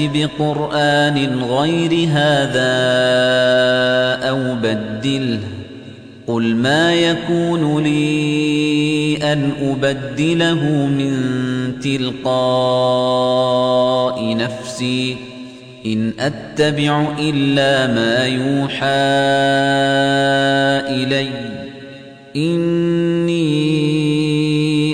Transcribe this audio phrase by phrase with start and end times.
[0.00, 2.70] نأت بقرآن غير هذا
[4.28, 5.38] أو بدله.
[6.26, 11.12] قل ما يكون لي أن أبدله من
[11.82, 12.36] تلقاء
[14.36, 15.16] نفسي.
[15.86, 18.86] إن أتبع إلا ما يوحى
[20.94, 21.28] إلي.
[22.36, 23.70] إني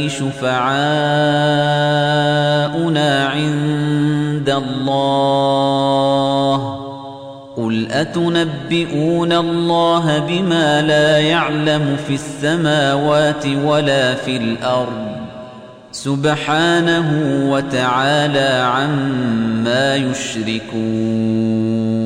[0.00, 0.56] شفعاؤنا
[3.26, 5.56] عند الله.
[7.56, 15.16] قل أتنبئون الله بما لا يعلم في السماوات ولا في الأرض؟
[15.92, 17.10] سبحانه
[17.50, 22.05] وتعالى عما يشركون.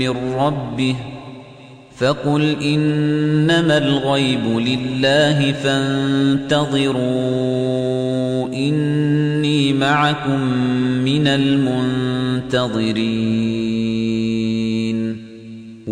[0.00, 0.96] من ربه
[1.96, 7.00] فقل إنما الغيب لله فانتظروا
[8.48, 10.40] إني معكم
[11.04, 12.50] من المنتظرين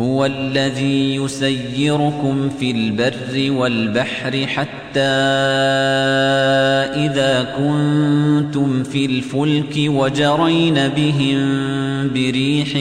[0.00, 5.00] هو الذي يسيركم في البر والبحر حتى
[7.04, 11.38] إذا كنتم في الفلك وجرين بهم
[12.14, 12.72] بريح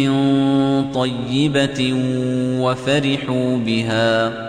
[0.93, 1.93] طيبة
[2.59, 4.48] وفرحوا بها.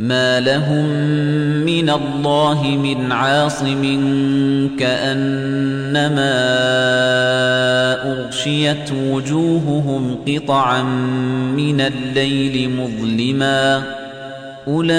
[0.00, 0.86] ما لهم
[1.64, 3.82] من الله من عاصم
[4.78, 6.32] كأنما
[8.12, 10.82] أغشيت وجوههم قطعا
[11.56, 13.82] من الليل مظلما
[14.68, 14.90] أولئك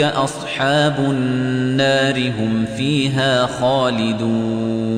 [0.00, 4.97] أصحاب النار هم فيها خالدون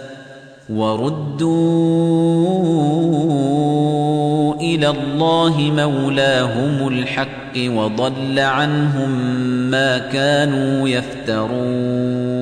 [0.75, 2.31] وردوا
[4.55, 9.09] إلى الله مولاهم الحق وضل عنهم
[9.71, 12.41] ما كانوا يفترون.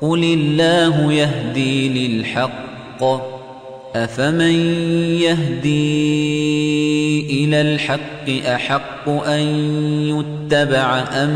[0.00, 3.02] قل الله يهدي للحق.
[3.94, 4.54] أفمن
[5.20, 5.82] يهدي
[7.44, 9.40] إلى الحق أحق أن
[10.08, 11.30] يتبع أم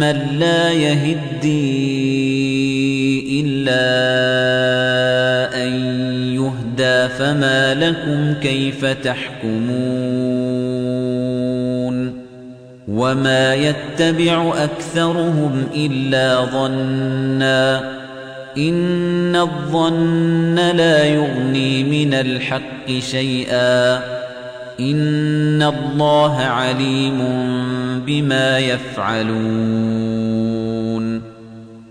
[0.00, 1.58] من لا يهدي
[3.40, 3.78] إلا
[5.64, 5.72] أن
[6.34, 10.38] يهدى فما لكم كيف تحكمون
[12.88, 17.98] وما يتبع أكثرهم إلا ظنّا
[18.56, 23.96] إن الظن لا يغني من الحق شيئا
[24.80, 27.18] إن الله عليم
[28.06, 29.98] بما يفعلون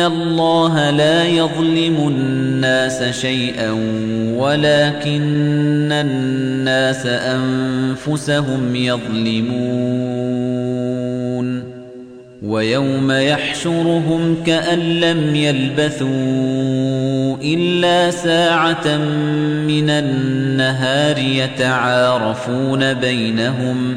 [0.00, 3.70] الله لا يظلم الناس شيئا
[4.36, 10.14] ولكن الناس أنفسهم يظلمون
[12.42, 16.08] ويوم يحشرهم كأن لم يلبثوا
[17.42, 18.96] إلا ساعة
[19.66, 23.96] من النهار يتعارفون بينهم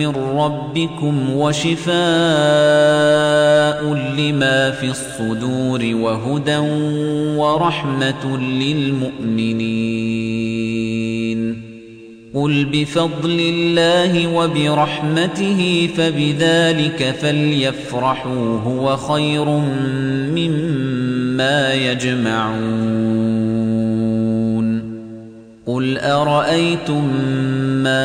[0.00, 1.94] مِّن رَّبِّكُمْ وَشِفَاءٌ
[4.16, 6.58] لِّمَا فِي الصُّدُورِ وَهُدًى
[7.36, 9.84] وَرَحْمَةٌ لِّلْمُؤْمِنِينَ.
[12.34, 19.44] قُلْ بِفَضْلِ اللَّهِ وَبِرَحْمَتِهِ فَبِذَلِكَ فَلْيَفْرَحُوا هُوَ خَيْرٌ
[20.34, 22.54] مِّمَّا يَجْمَعُونَ.
[25.66, 27.04] قُلْ أَرَأَيْتُم
[27.82, 28.04] مَّا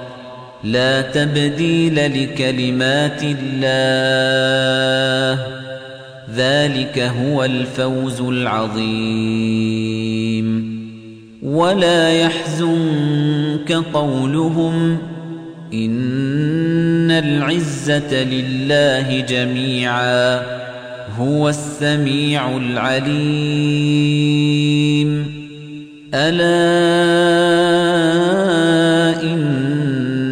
[0.63, 5.45] لَا تَبْدِيلَ لِكَلِمَاتِ اللَّهِ.
[6.35, 9.11] ذَلِكَ هُوَ الْفَوْزُ الْعَظِيمُ.
[11.43, 14.97] وَلَا يَحْزُنكَ قَوْلُهُمْ
[15.73, 20.41] إِنَّ الْعِزَّةَ لِلَّهِ جَمِيعًا
[21.17, 23.31] هُوَ السَّمِيعُ الْعَلِيمُ.
[26.13, 26.51] ألا
[29.23, 29.70] إن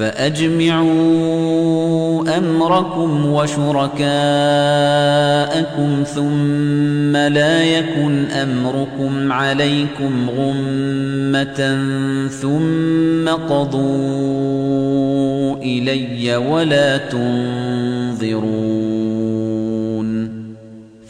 [0.00, 0.88] فأجمعوا
[2.38, 4.02] أمركم وشركاءكم
[6.14, 11.78] ثم لا يكن أمركم عليكم غمة
[12.28, 13.90] ثم قضوا
[15.56, 18.89] إلي ولا تنظرون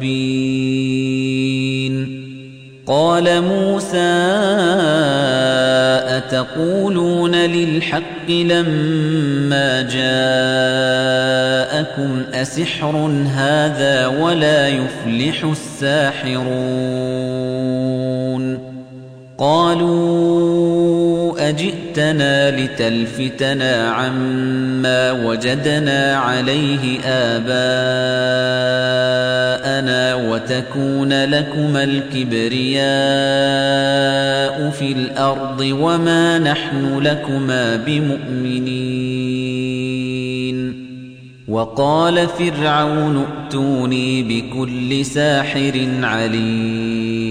[0.00, 1.90] مبين
[2.86, 3.98] قال موسى
[6.16, 10.22] أتقولون للحق لما جاءكم
[12.34, 12.96] أسحر
[13.36, 16.50] هذا ولا يفلح الساحرون؟
[19.38, 20.70] قالوا
[21.90, 27.50] أجئتنا لتلفتنا عما وجدنا عليه آباءنا
[30.14, 32.80] وتكون لكما الكبرياء
[34.70, 39.00] في الأرض وما نحن لكما بمؤمنين.
[41.48, 47.30] وقال فرعون ائتوني بكل ساحر عليم.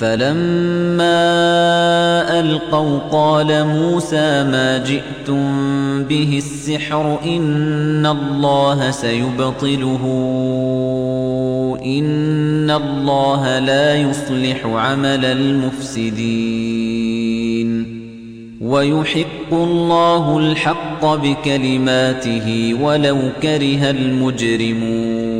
[0.00, 1.20] فَلَمَّا
[2.40, 5.44] أَلْقَوْا قَالَ مُوسَىٰ مَا جِئْتُم
[6.04, 10.04] بِهِ السِّحْرُ إِنَّ اللَّهَ سَيُبْطِلُهُ
[11.84, 16.40] إِنَّ اللَّهَ لَا يُصْلِحُ عَمَلَ الْمُفْسِدِينَ.
[18.60, 25.39] وَيُحِقُّ اللَّهُ الْحَقَّ بِكَلِمَاتِهِ وَلَوْ كَرِهَ الْمُجْرِمُونَ.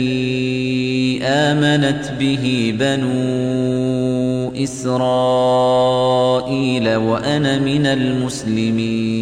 [1.21, 9.21] آمنت به بنو إسرائيل وأنا من المسلمين.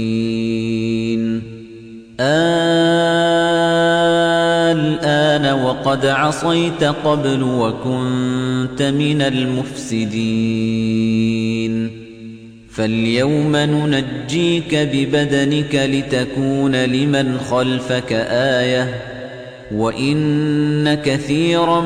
[4.69, 10.89] الآن وقد عصيت قبل وكنت من المفسدين.
[12.79, 18.87] فَالْيَوْمَ نُنَجِّيكَ بِبَدَنِكَ لِتَكُونَ لِمَنْ خَلْفَكَ آيَةً ۚ.
[19.71, 21.81] وَإِنَّ كَثِيرًا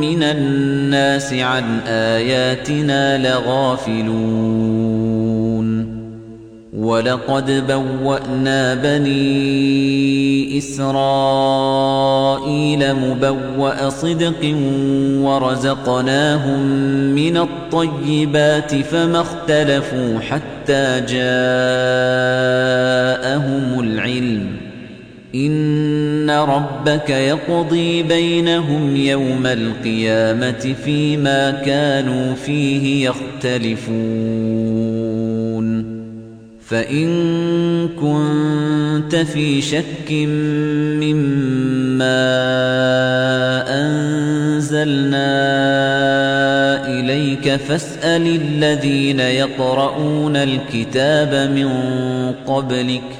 [0.00, 4.20] مِّنَ النَّاسِ عَنْ آيَاتِنَا لَغَافِلُونَ
[6.76, 10.94] وَلَقَدْ بَوَّأْنَا بَنِي إِسْرَائِيلَ
[12.94, 14.54] مُبَوَّأَ صِدْقٍ
[15.20, 16.60] وَرَزَقْنَاهُم
[17.14, 21.40] مِّنَ الطَّيِّبَاتِ فَمَا اخْتَلَفُوا حَتَّىٰ جَاءَهُمُ
[23.80, 24.69] الْعِلْمُ ۚ
[25.34, 34.00] إِنَّ رَبَّكَ يَقْضِي بَيْنَهُمْ يَوْمَ الْقِيَامَةِ فِيمَا كَانُوا فِيهِ يَخْتَلِفُونَ
[36.70, 37.08] فَإِن
[37.88, 40.12] كُنتَ فِي شَكٍّ
[41.02, 42.04] مِّمَّا
[43.68, 45.30] أَنزَلْنَا
[47.00, 51.70] إِلَيْكَ فَاسْأَلِ الَّذِينَ يَقْرَؤُونَ الْكِتَابَ مِن
[52.46, 53.19] قَبْلِكَ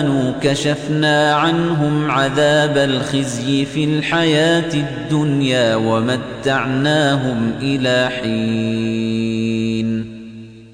[0.00, 10.14] آمنوا كشفنا عنهم عذاب الخزي في الحياة الدنيا ومتعناهم إلى حين.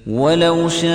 [0.07, 0.91] ولو شاء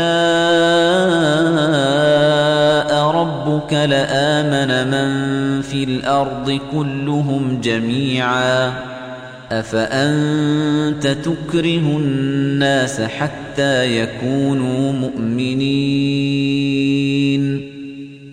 [3.11, 8.73] ربك لآمن من في الأرض كلهم جميعاً.
[9.51, 16.35] أفأنت تكره الناس حتى يكونوا مؤمنين؟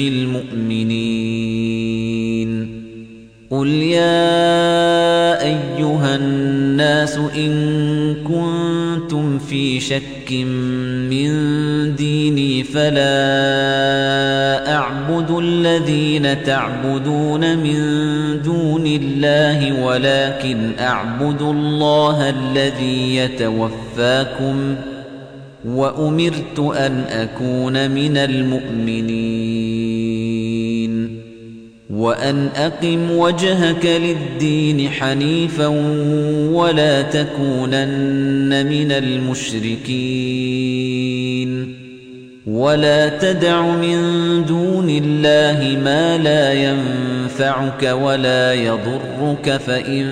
[0.00, 1.74] المؤمنين.
[3.50, 10.32] قل يا أيها الناس إن كنتم في شك
[11.10, 11.30] من
[11.94, 13.04] ديني فلا
[14.76, 17.78] أعبد الذين تعبدون من
[18.42, 24.76] دون الله ولكن أعبد الله الذي يتوفاكم
[25.64, 29.63] وأمرت أن أكون من المؤمنين.
[31.90, 35.66] وأن أقم وجهك للدين حنيفا
[36.52, 40.64] ولا تكونن من المشركين.
[42.46, 43.98] ولا تدع من
[44.44, 50.06] دون الله ما لا ينفعك ولا يضرك فإن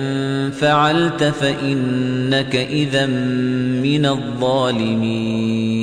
[0.51, 3.05] فعلت فإنك إذا
[3.83, 5.82] من الظالمين.